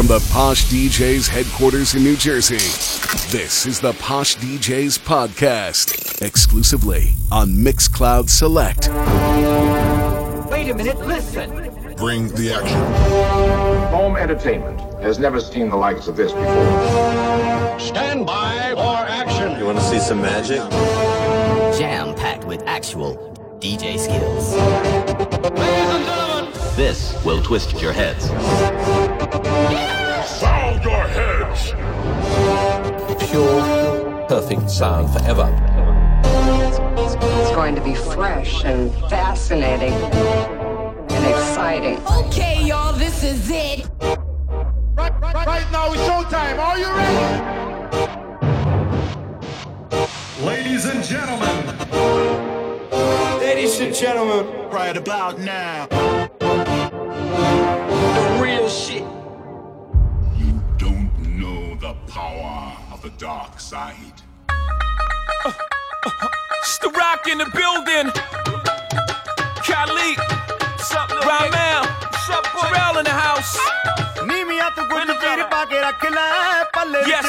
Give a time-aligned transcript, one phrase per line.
[0.00, 2.56] from the Posh DJs headquarters in New Jersey.
[3.30, 8.88] This is the Posh DJs podcast, exclusively on Mixcloud Select.
[10.50, 11.50] Wait a minute, listen.
[11.96, 12.80] Bring the action.
[13.90, 17.78] Home entertainment has never seen the likes of this before.
[17.78, 19.58] Stand by for action.
[19.58, 20.60] You want to see some magic?
[21.78, 23.18] Jam packed with actual
[23.60, 24.54] DJ skills.
[24.54, 28.30] Ladies and gentlemen, This will twist your heads.
[29.30, 31.72] Bow your heads.
[33.30, 35.48] pure, perfect sound forever.
[36.96, 41.98] It's going to be fresh and fascinating and exciting.
[42.26, 43.88] Okay, y'all, this is it.
[44.00, 46.58] Right, right, right now it's showtime.
[46.58, 47.60] Are you ready?
[50.44, 51.76] Ladies and gentlemen,
[53.38, 55.86] Ladies and gentlemen, Right about now.
[58.08, 59.04] the real shit.
[62.10, 63.94] Power of the dark side.
[66.58, 68.10] It's the rock in the building.
[69.62, 70.18] Khalid.
[70.18, 71.86] What's up, Ramel.
[71.86, 73.56] What's up, Terrell in the house.
[77.06, 77.24] Yes.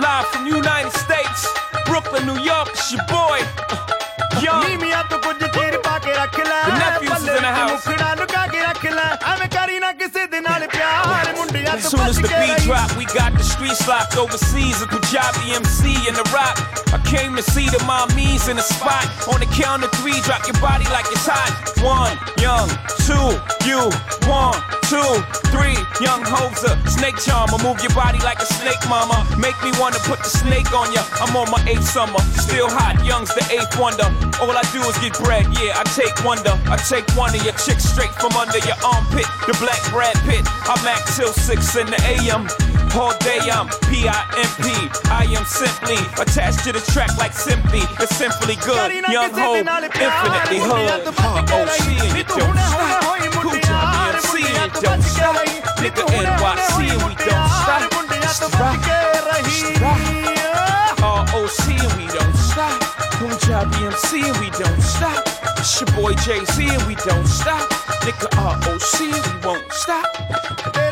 [0.00, 1.46] Live from United States,
[1.86, 2.68] Brooklyn, New York.
[2.70, 3.40] It's your boy.
[3.68, 3.76] Uh,
[4.42, 4.62] Young.
[6.66, 7.84] The nephews is in the house.
[11.74, 14.80] As soon as the beat drop, we got the streets locked overseas.
[14.80, 16.54] A Panjabi MC in the rock.
[16.94, 19.02] I came to see the mommies in the spot.
[19.26, 21.50] On the count of three, drop your body like it's hot.
[21.82, 22.70] One, young,
[23.02, 23.34] two,
[23.66, 23.90] you,
[24.30, 24.54] one,
[24.86, 25.18] two,
[25.50, 25.74] three.
[25.98, 27.58] Young Hoser, snake charmer.
[27.62, 29.26] Move your body like a snake, mama.
[29.38, 31.02] Make me wanna put the snake on ya.
[31.22, 32.18] I'm on my eighth summer.
[32.38, 34.06] Still hot, young's the eighth wonder.
[34.38, 36.54] All I do is get bread, yeah, I take wonder.
[36.70, 39.26] I take one of your chicks straight from under your armpit.
[39.46, 40.46] The black Brad Pitt.
[40.66, 42.46] I'm at till 6 in the AM.
[42.94, 44.68] All day I'm P-I-M-P.
[45.08, 47.80] I am simply attached to the track like simply.
[48.00, 48.92] It's simply good.
[49.08, 51.08] Young ho, infinitely hood.
[51.08, 53.00] OC and you don't stop.
[53.48, 55.36] BMC and you don't stop.
[55.80, 57.88] Nigga NYC and we don't stop.
[58.22, 58.80] It's the rock.
[58.84, 60.02] The rock.
[61.00, 62.76] ROC and we don't stop.
[63.16, 65.24] Panjabi MC and we don't stop.
[65.58, 67.68] It's your boy Jay-Z and we don't stop.
[68.04, 70.83] Nigga ROC and we won't stop.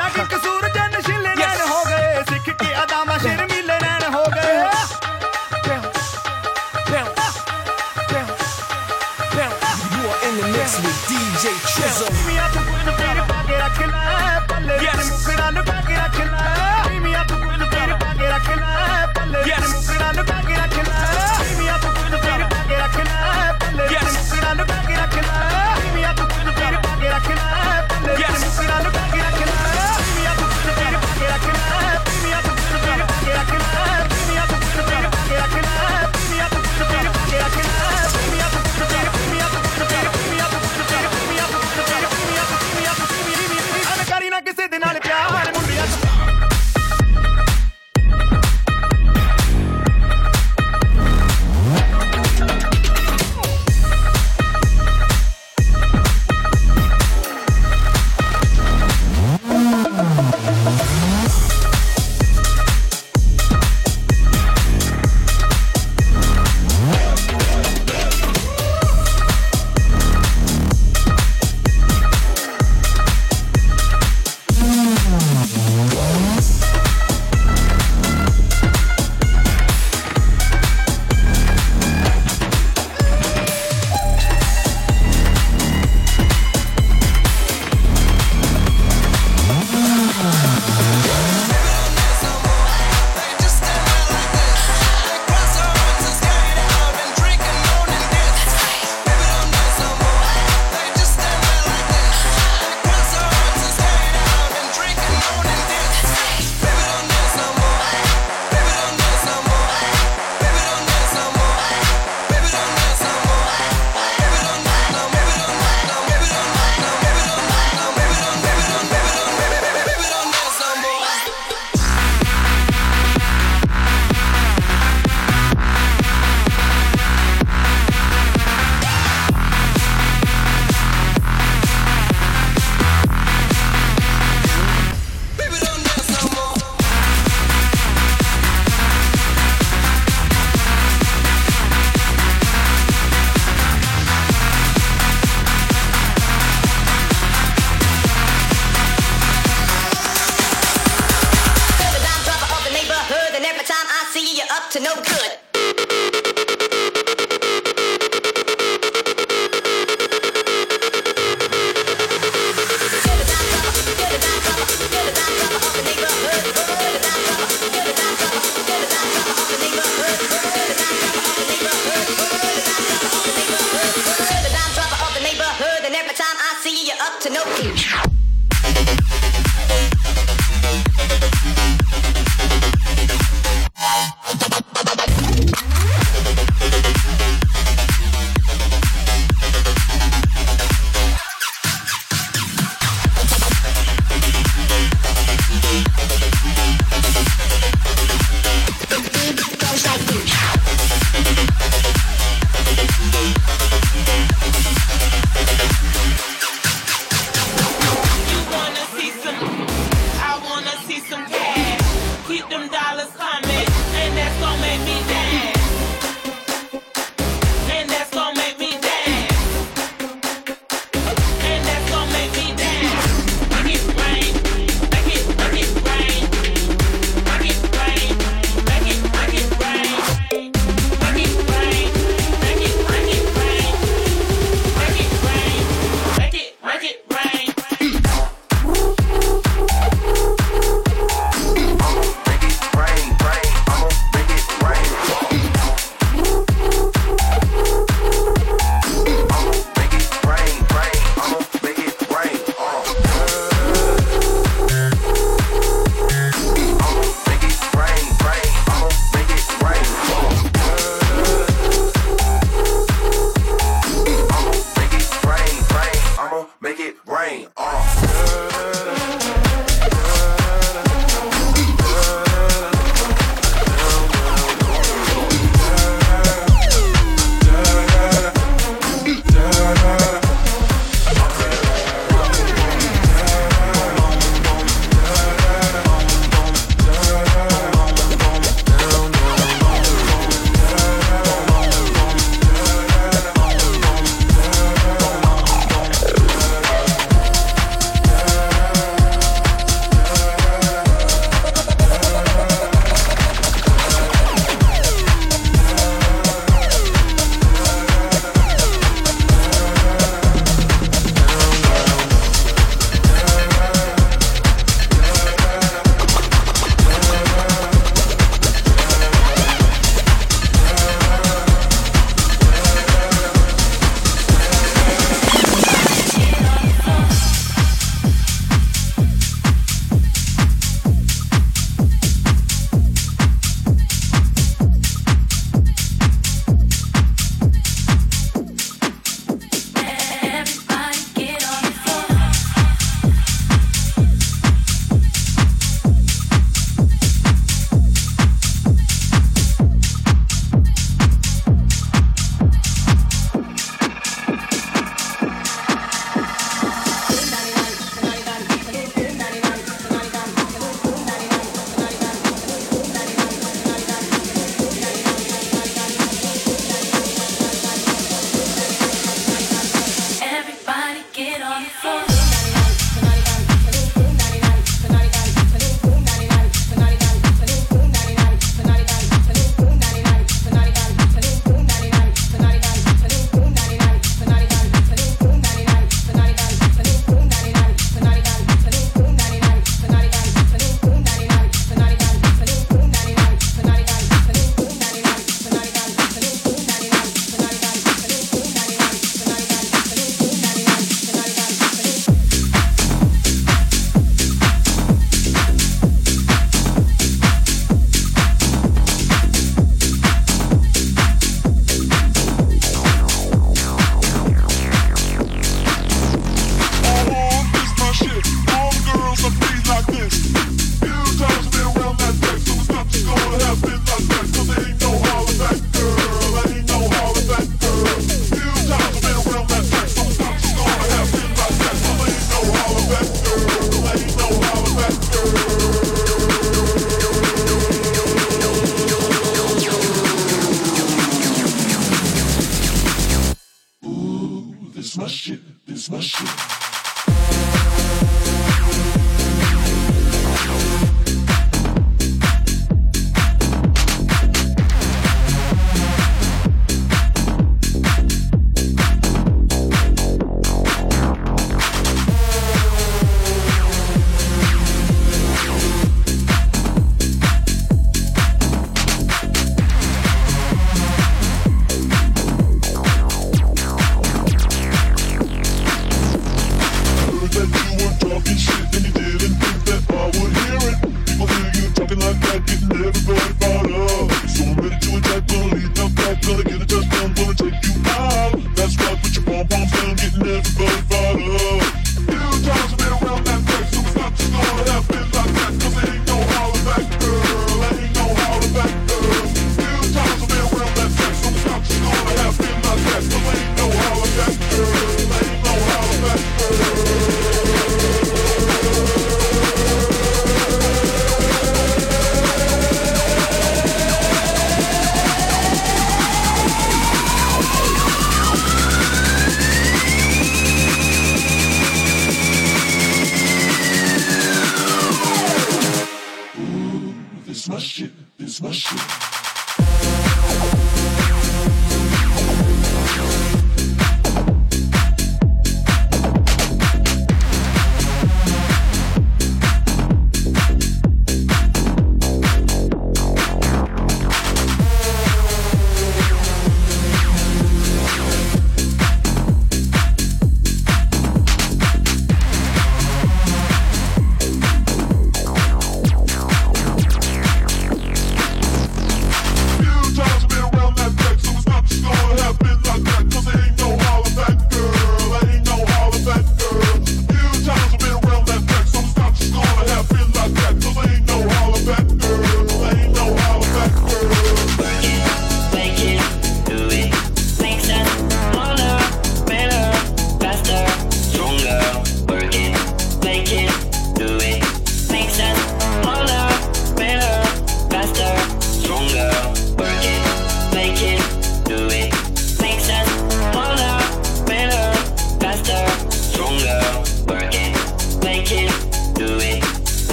[177.62, 178.11] To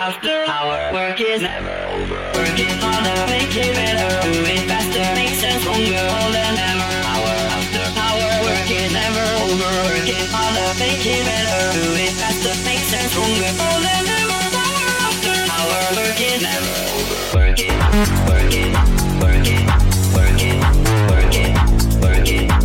[0.00, 2.22] After our work is never over.
[2.38, 4.06] Working harder, make it better.
[4.22, 6.92] Do it faster, makes us stronger than ever.
[7.02, 9.70] Our after our work is never over.
[9.90, 11.62] Working harder, make it better.
[11.74, 14.38] Do it faster, makes us stronger than ever.
[14.54, 17.18] Our after our work is never over.
[17.34, 17.74] Working,
[18.30, 18.70] working,
[19.18, 19.66] working,
[20.14, 20.62] working,
[21.10, 21.58] working,
[21.98, 22.57] working.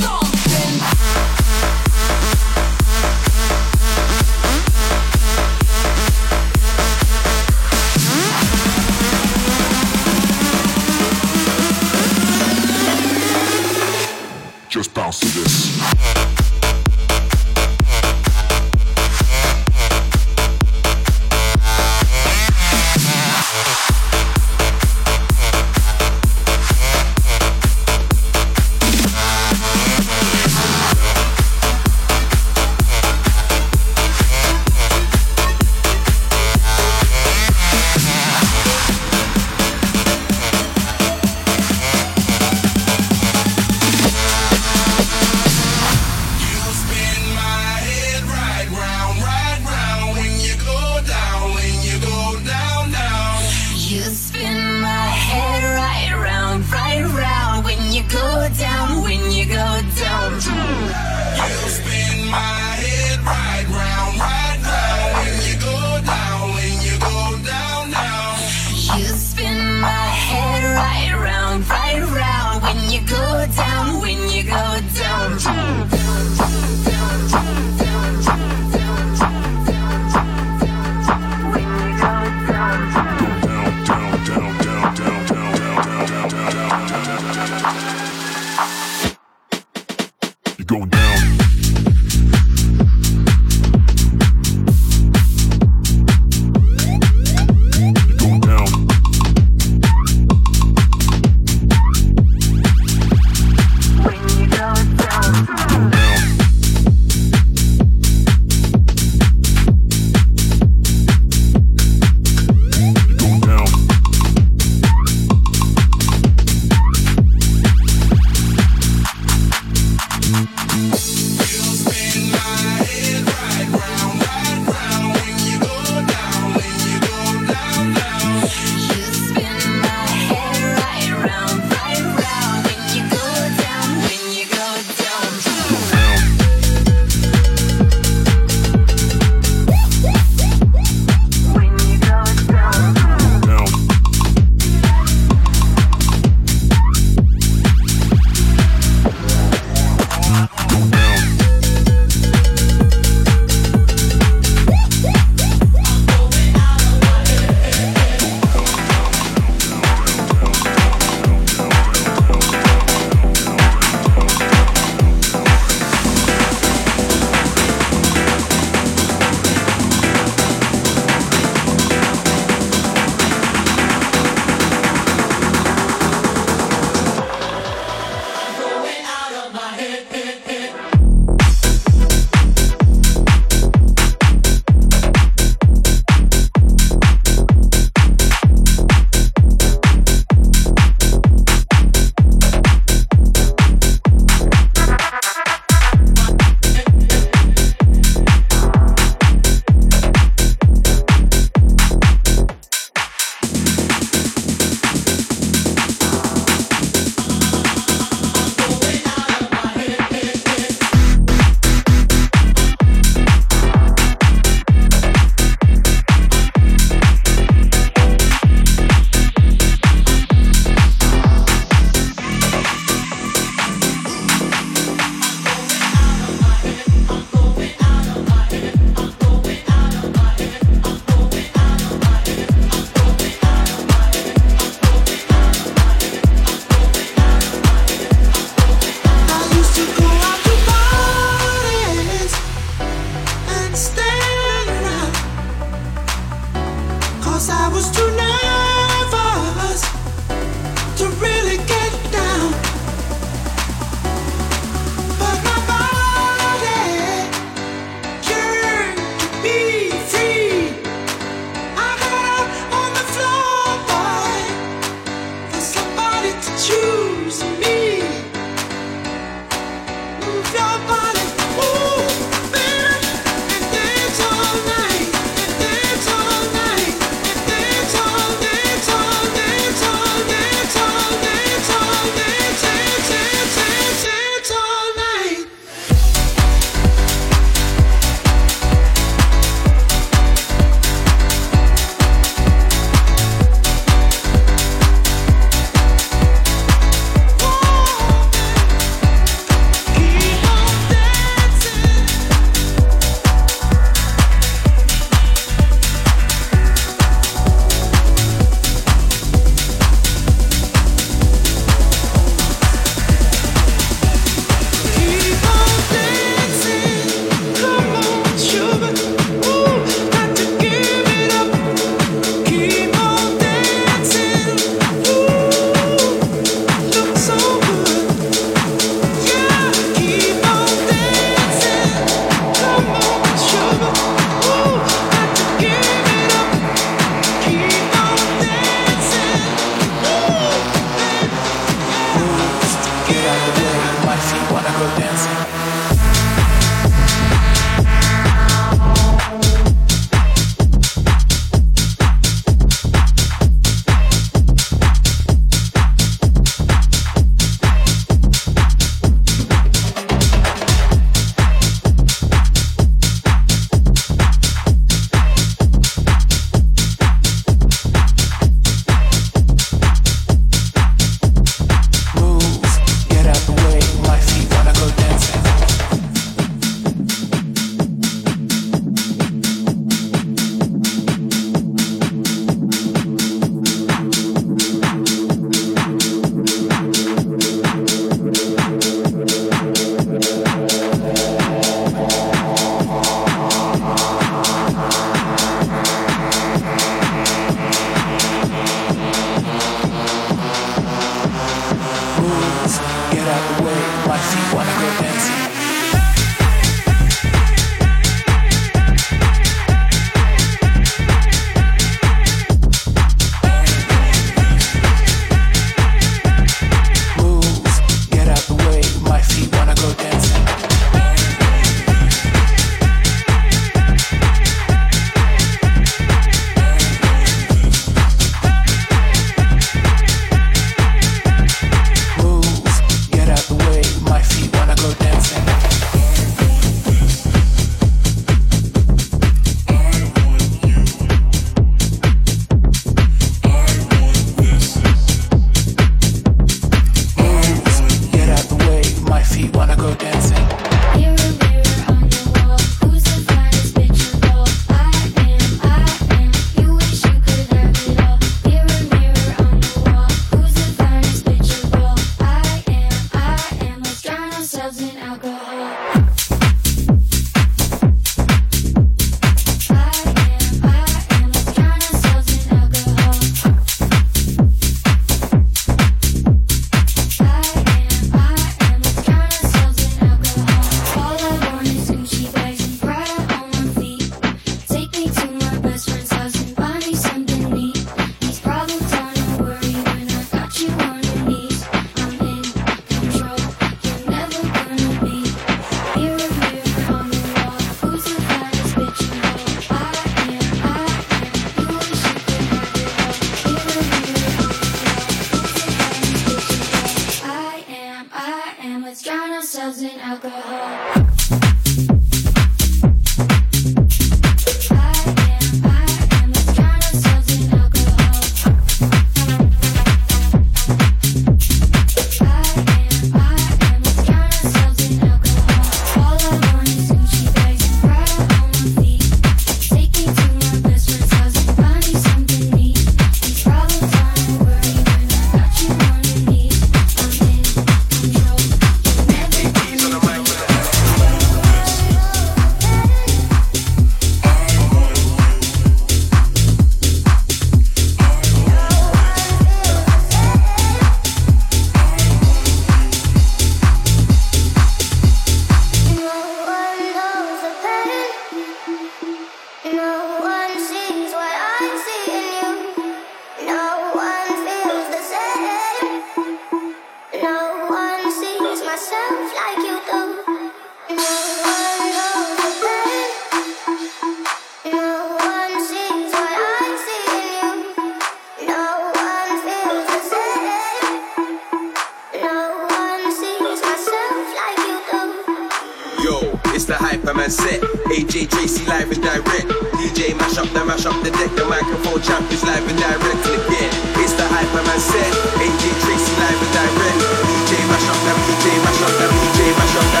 [588.36, 589.48] Tracey live and direct.
[589.80, 591.32] DJ mash up the mash up the deck.
[591.40, 593.24] The microphone champ is live and direct.
[593.24, 595.08] Again, it's the Hyperman set.
[595.40, 597.00] AJ Tracey live and direct.
[597.24, 600.00] DJ mash up the DJ mash up the DJ mash up the.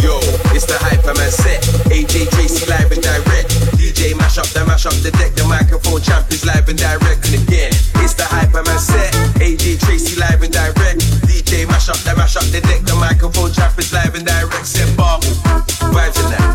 [0.00, 0.16] Yo,
[0.56, 1.60] it's the Hyperman set.
[1.92, 3.52] AJ Tracey live and direct.
[3.76, 5.36] DJ mash up the mash up the deck.
[5.36, 7.20] The microphone champ is live and direct.
[7.28, 7.68] And again,
[8.00, 9.12] it's the Hyperman set.
[9.44, 11.04] AJ Tracey live and direct.
[11.28, 12.80] DJ mash up the mash up the deck.
[12.88, 14.64] The microphone champ is live and direct.
[14.64, 16.45] Set bar vibes in that.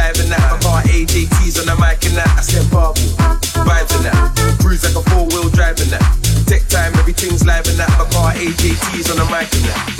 [0.00, 0.40] live in that.
[0.40, 2.32] I got AJTs on the mic and that.
[2.38, 3.12] I said Barbie,
[3.68, 4.58] vibes in that.
[4.60, 6.04] Cruise like a four wheel drive that.
[6.46, 7.90] Tech time, everything's live and that.
[7.90, 9.99] I got AJTs on the mic and that.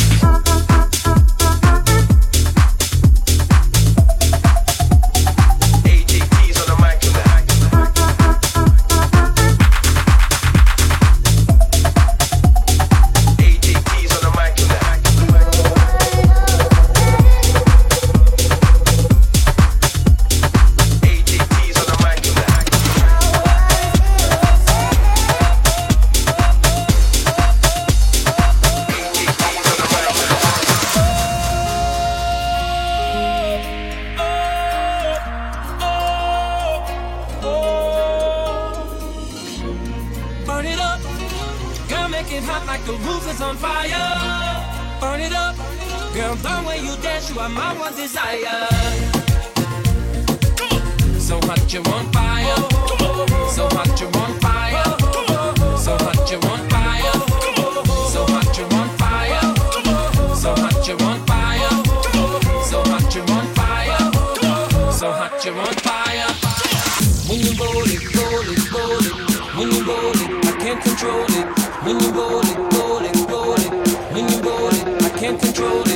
[67.44, 69.57] you roll it, roll it, roll it.
[69.57, 71.46] When you roll it, I can't control it.
[71.85, 73.70] When you roll it, roll it, roll it.
[74.12, 75.89] When you roll it, I can't control it.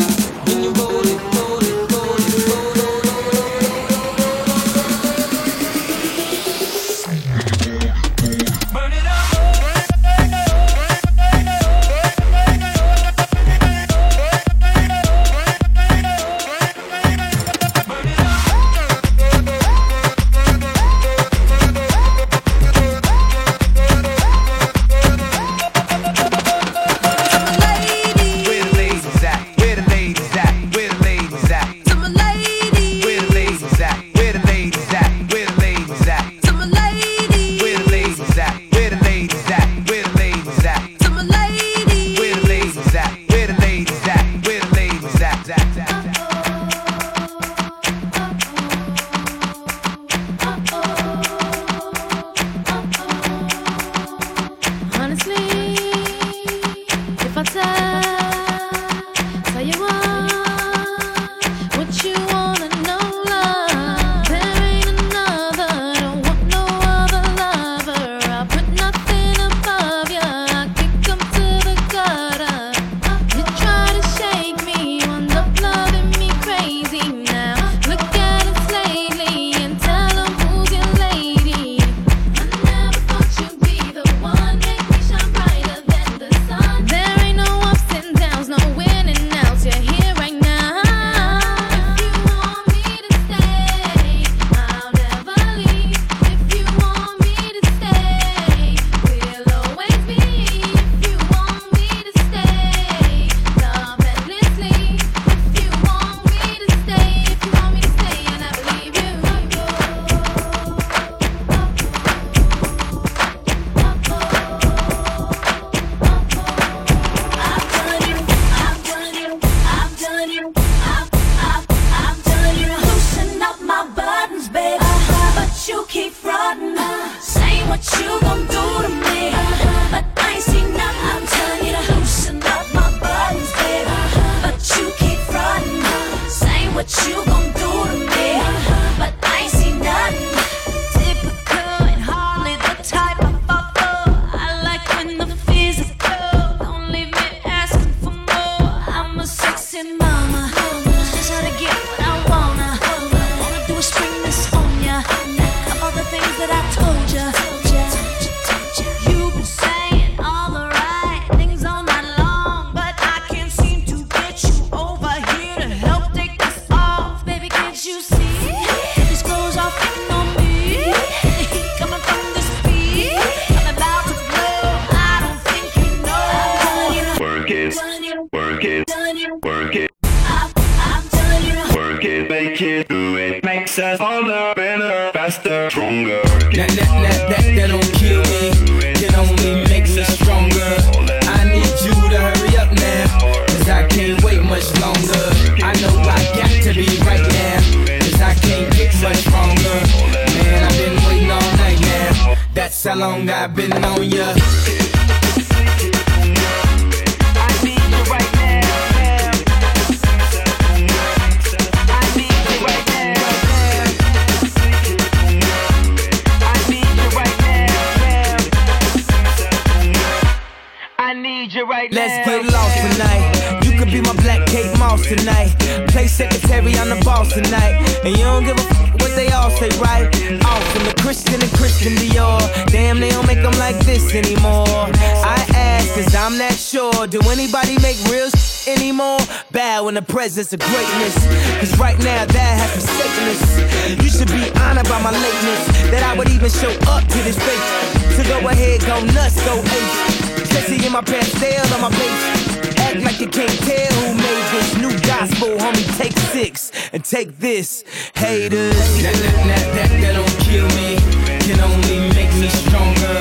[225.16, 225.50] Tonight.
[225.88, 227.74] Play secretary, I'm the boss tonight.
[228.04, 230.06] And you don't give a f- what they all say, right?
[230.44, 232.40] Off from the Christian and Christian Dior.
[232.70, 234.66] Damn, they don't make them like this anymore.
[234.68, 237.06] I ask, cause I'm not sure.
[237.06, 239.18] Do anybody make real s- anymore?
[239.52, 241.14] Bow in the presence of greatness.
[241.60, 244.02] Cause right now, that has forsaken us.
[244.02, 245.62] You should be honored by my lateness.
[245.90, 248.16] That I would even show up to this face.
[248.16, 250.48] So go ahead, go nuts, go ace.
[250.50, 252.53] Sexy in my pastel on my base.
[252.94, 255.98] Act like you can't tell who made this new gospel, homie.
[255.98, 257.82] Take six and take this,
[258.14, 258.76] haters.
[259.02, 261.02] That, that, that, that, that don't kill me,
[261.42, 263.18] can only make me stronger.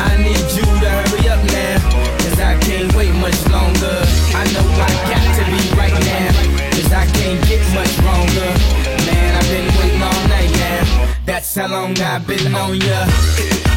[0.00, 1.76] I need you to hurry up now,
[2.16, 4.00] cause I can't wait much longer.
[4.32, 6.32] I know I got to be right now,
[6.72, 8.48] cause I can't get much stronger.
[9.04, 13.69] Man, I've been waiting all night now, that's how long I've been on ya.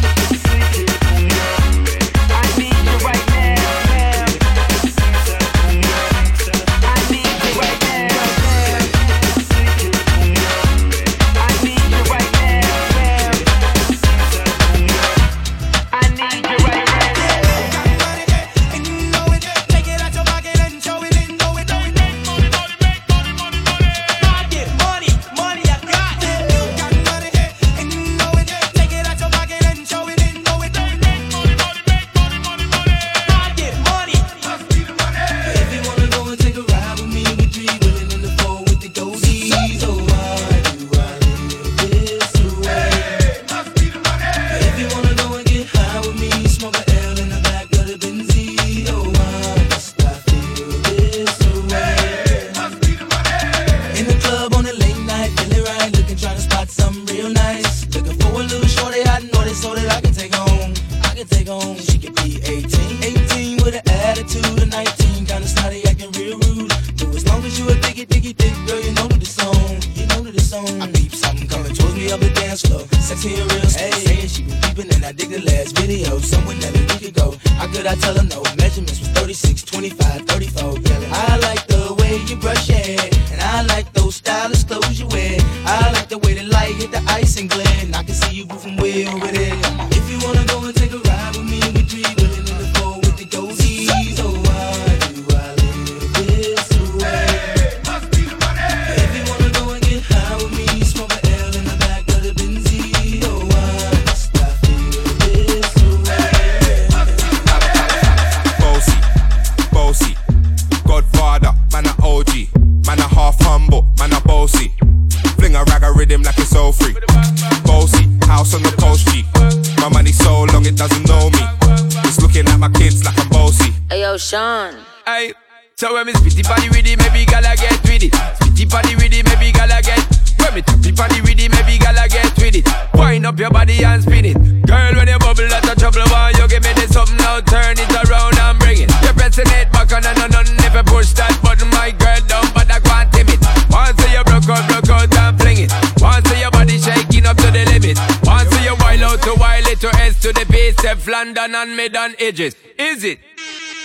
[151.63, 152.55] And mid on edges.
[152.77, 153.19] Is it?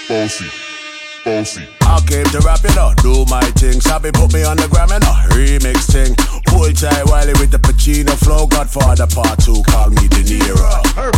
[0.09, 0.51] Bossy,
[1.25, 1.63] bossy.
[1.83, 3.81] I came to rap it up, do my thing.
[3.81, 6.11] Sabi put me on the gram and a remix thing.
[6.51, 8.47] Hold tight Wiley with the Pacino flow.
[8.47, 10.67] Godfather part two, call me De Niro.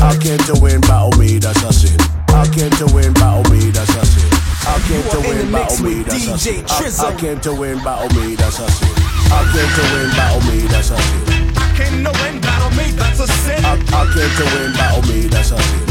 [0.04, 1.96] I came to win, battle me, that's a sin.
[2.28, 4.28] I came to win, battle me, that's a sin.
[4.68, 6.64] I came to win, battle me, that's a sin.
[6.68, 8.92] I, I came to win, battle me, that's a sin.
[9.32, 11.56] I came to win, battle me, that's a sin.
[11.56, 13.64] I came to win, battle me, that's a sin.
[13.64, 15.89] I, I came to win, battle me, that's a sin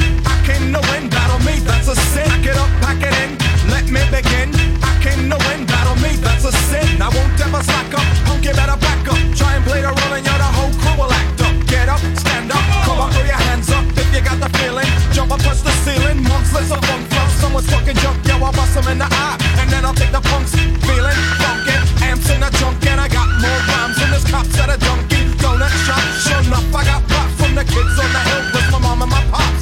[0.49, 2.29] can no win, battle me, that's a sin.
[2.41, 3.37] Get up, pack it in,
[3.69, 4.49] let me begin.
[4.81, 6.97] I can no win, battle me, that's a sin.
[6.97, 9.21] I won't ever slack up, punk, you better back up.
[9.37, 11.53] Try and play the role and you're the whole crew will act up.
[11.69, 14.89] Get up, stand up, come on, throw your hands up if you got the feeling.
[15.13, 17.27] Jump up, touch the ceiling, monsters of funk flow.
[17.41, 19.37] Someone's fucking jump, yo, I'll bust them in the eye.
[19.61, 21.77] And then I'll take the punks, feeling funky.
[22.09, 25.37] Amps in the trunk and I got more rhymes than this cops at a Dunkin'
[25.37, 26.01] Donuts shop.
[26.25, 29.11] Sure enough, I got rock from the kids on the hill with my mom and
[29.13, 29.58] my pop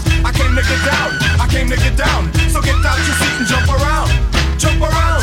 [0.57, 1.11] to get down.
[1.39, 2.33] I came to get down.
[2.49, 4.09] So get out your seat and jump around.
[4.57, 5.16] Jump around.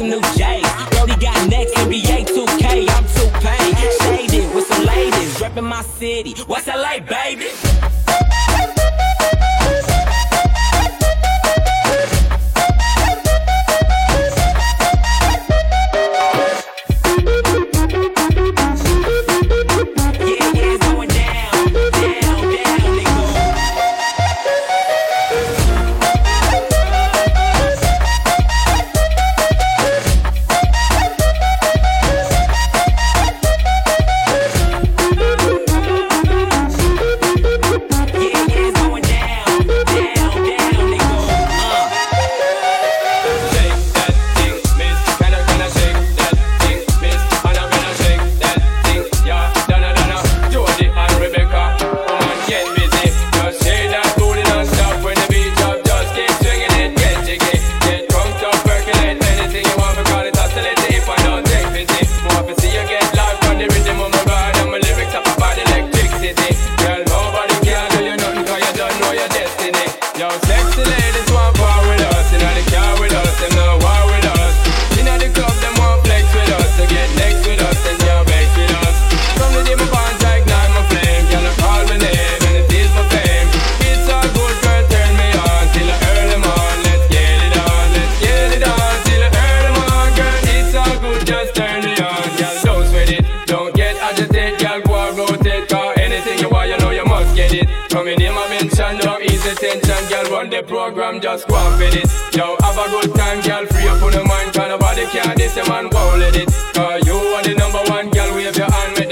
[0.00, 0.66] some new J's.
[0.90, 3.76] Brody got next, NBA 2K, I'm too paid.
[4.00, 7.69] Shaded with some ladies, Repping my city, West LA, baby.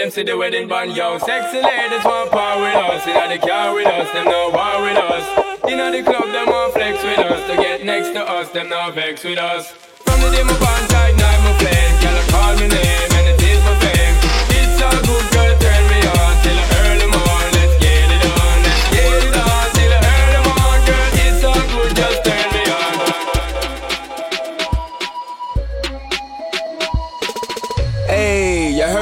[0.09, 1.19] them see the wedding band, yo.
[1.19, 3.07] Sexy ladies want power with us.
[3.07, 5.25] Inna the car with us, them no war with us.
[5.69, 7.41] Inna the club, them want flex with us.
[7.51, 9.71] To get next to us, them no vex with us.
[10.07, 11.95] From the day my band tight, night my flame.
[12.01, 14.17] Girl, I call my name and it is my fame.
[14.57, 15.78] It's a good, girl,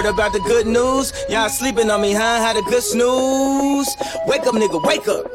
[0.07, 1.13] Heard about the good news?
[1.29, 2.41] Y'all sleeping on me, huh?
[2.41, 3.89] Had a good snooze.
[4.29, 5.27] Wake up, nigga, wake up.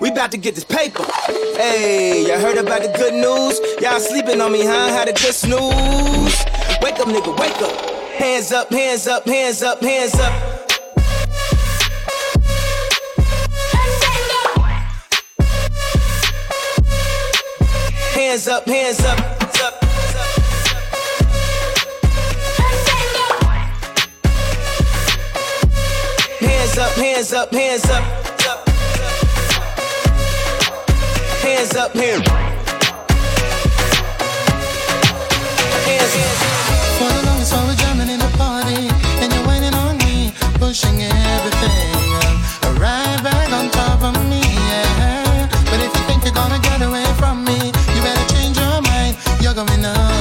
[0.00, 1.02] We about to get this paper.
[1.56, 3.58] Hey, y'all heard about the good news?
[3.82, 4.92] Y'all sleeping on me, huh?
[4.92, 6.44] Had a good snooze.
[6.82, 7.90] Wake up, nigga, wake up.
[8.12, 10.60] Hands up, hands up, hands up, hands up.
[18.14, 19.33] Hands up, hands up.
[26.76, 28.68] hands up, hands up, hands up.
[31.42, 32.18] Hands up here.
[36.98, 38.88] For the longest while we're jamming in the party,
[39.22, 41.94] and you're on me, pushing everything.
[42.80, 45.48] Right back on top of me, yeah.
[45.70, 49.16] But if you think you're gonna get away from me, you better change your mind.
[49.40, 50.13] You're going up.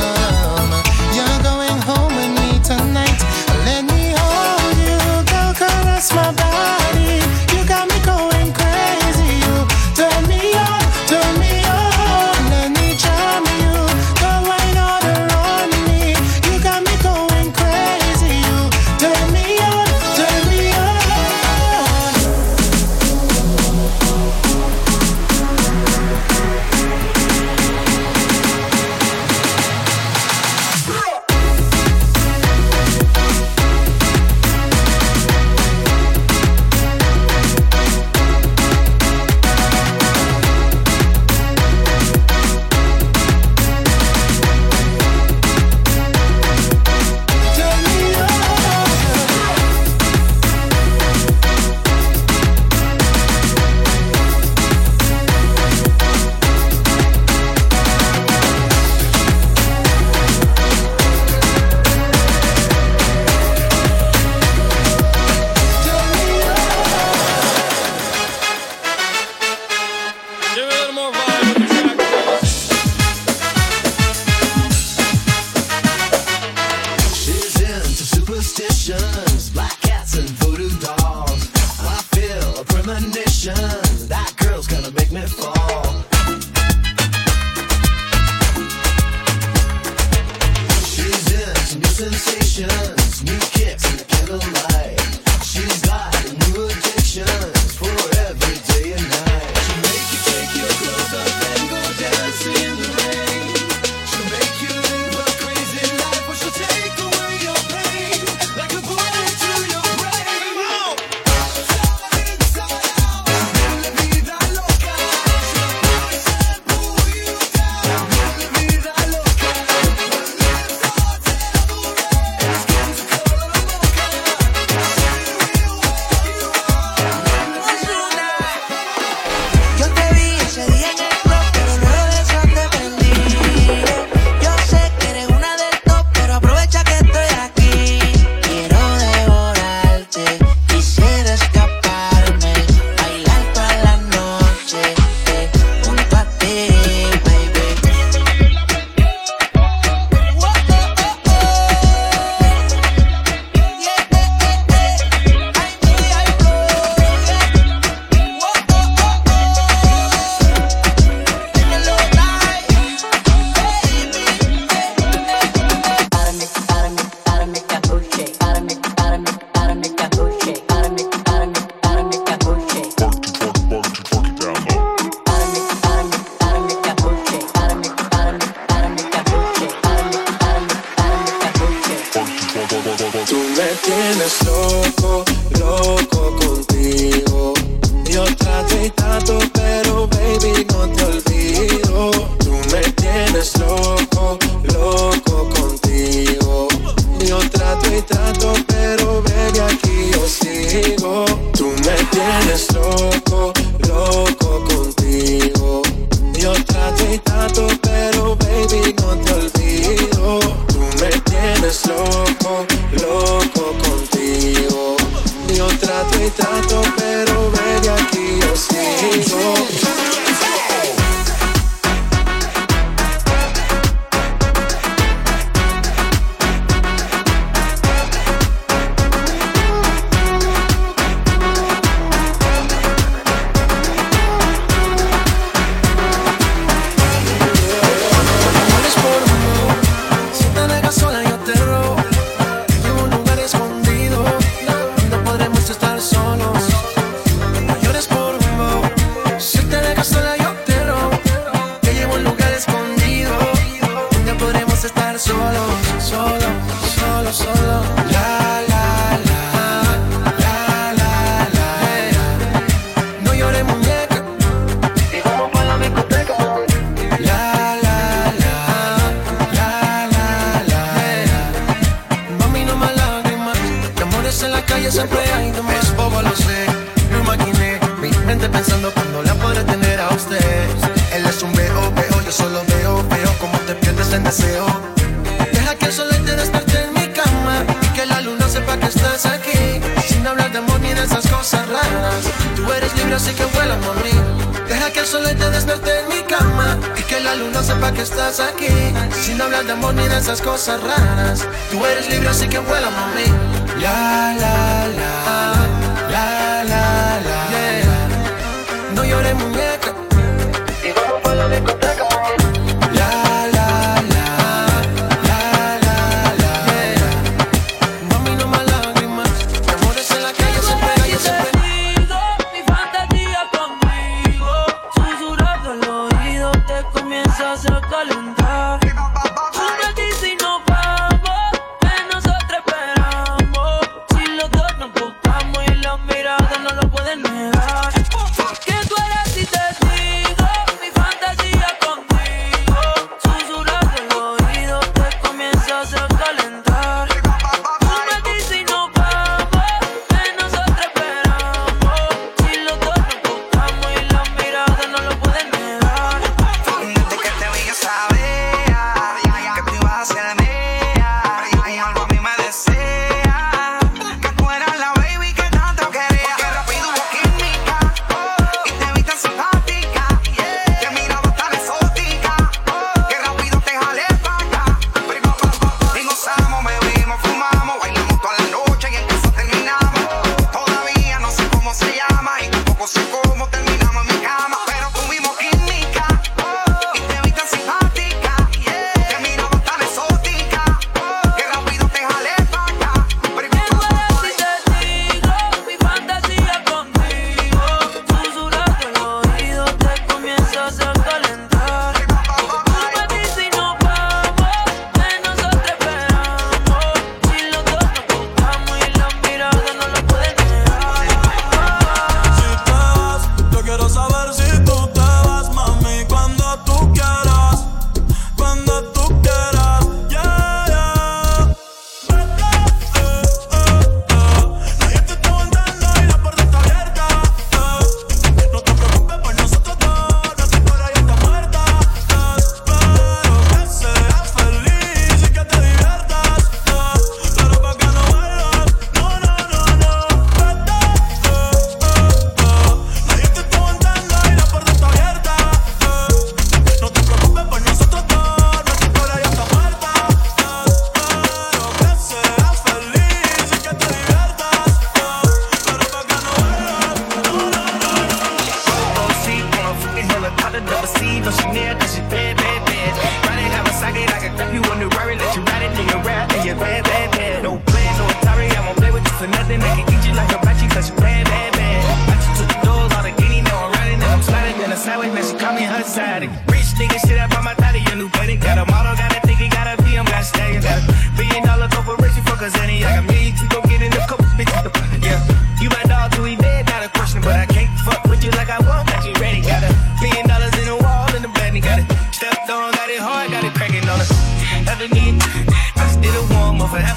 [464.23, 466.55] can dump you on the Rari, let you ride it in your rap and your
[466.55, 467.43] bad, bad, bad.
[467.43, 469.59] No plan, no Atari, I won't play with you for nothing.
[469.61, 471.81] I can eat you like a bachi, cause you bad, bad, bad.
[472.07, 474.71] I just took the doors, all the guinea, now I'm riding, and I'm sliding, then
[474.71, 476.23] I sideways, Man, she caught me her side.
[476.47, 477.42] Rich nigga shit up, I'm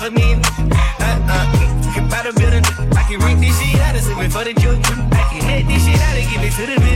[0.07, 1.46] Uh uh.
[1.94, 2.62] Hip out of building.
[2.94, 4.78] I can read this shit out me before the joke.
[5.12, 6.95] I can hit this shit out and give it to the bitch.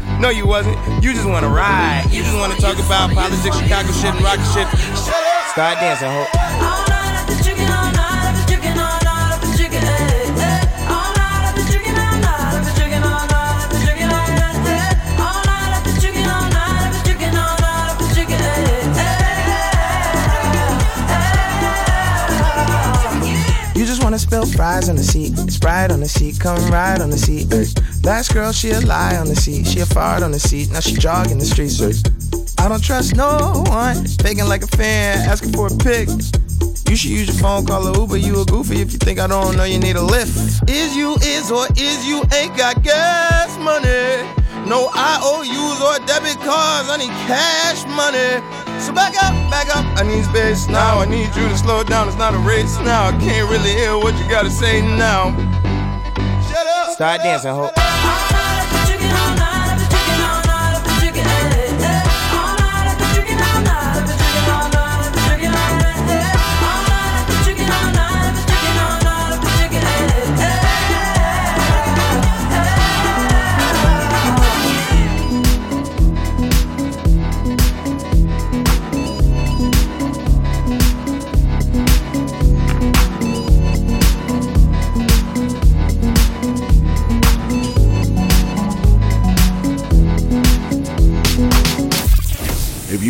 [0.21, 0.77] No, you wasn't.
[1.03, 2.05] You just wanna ride.
[2.11, 4.67] You just wanna talk about politics, Chicago shit, and rocket shit.
[5.49, 6.27] Start dancing, ho.
[24.01, 27.47] Wanna spill fries on the seat, Sprite on the seat, come ride on the seat.
[27.53, 27.90] ay.
[28.03, 30.79] Last girl, she a lie on the seat, she a fart on the seat, now
[30.79, 31.79] she jogging the streets.
[32.57, 36.09] I don't trust no one, begging like a fan, asking for a pic.
[36.89, 38.17] You should use your phone, call a Uber.
[38.17, 40.35] You a goofy if you think I don't know you need a lift.
[40.69, 44.27] Is you is or is you ain't got gas money?
[44.67, 46.89] No IOUs or debit cards.
[46.89, 48.43] I need cash money.
[48.81, 49.85] So back up, back up.
[49.97, 50.99] I need space now.
[50.99, 52.07] I need you to slow down.
[52.07, 53.07] It's not a race now.
[53.07, 55.31] I can't really hear what you gotta say now.
[56.49, 56.93] Shut up.
[56.93, 57.71] Start dancing, ho.